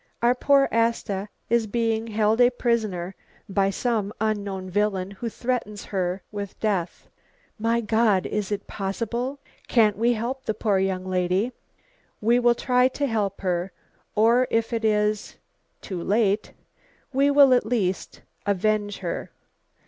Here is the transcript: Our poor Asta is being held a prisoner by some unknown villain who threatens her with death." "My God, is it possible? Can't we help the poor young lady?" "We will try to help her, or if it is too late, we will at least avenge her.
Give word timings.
Our 0.23 0.33
poor 0.33 0.67
Asta 0.71 1.29
is 1.47 1.67
being 1.67 2.07
held 2.07 2.41
a 2.41 2.49
prisoner 2.49 3.13
by 3.47 3.69
some 3.69 4.11
unknown 4.19 4.67
villain 4.67 5.11
who 5.11 5.29
threatens 5.29 5.85
her 5.85 6.23
with 6.31 6.59
death." 6.59 7.07
"My 7.59 7.81
God, 7.81 8.25
is 8.25 8.51
it 8.51 8.65
possible? 8.65 9.37
Can't 9.67 9.95
we 9.99 10.13
help 10.13 10.45
the 10.45 10.55
poor 10.55 10.79
young 10.79 11.05
lady?" 11.05 11.51
"We 12.19 12.39
will 12.39 12.55
try 12.55 12.87
to 12.87 13.05
help 13.05 13.41
her, 13.41 13.71
or 14.15 14.47
if 14.49 14.73
it 14.73 14.83
is 14.83 15.35
too 15.81 16.01
late, 16.03 16.53
we 17.13 17.29
will 17.29 17.53
at 17.53 17.63
least 17.63 18.21
avenge 18.47 18.97
her. 19.05 19.29